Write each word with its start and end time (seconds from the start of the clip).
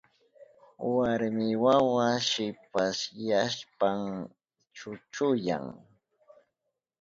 Warmi 0.93 1.47
wawa 1.63 2.07
shipasyashpan 2.29 3.99
chuchuyan. 4.75 5.65